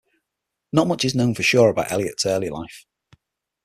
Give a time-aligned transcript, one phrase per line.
[0.73, 2.87] Not much is known for sure about Elliott's early life.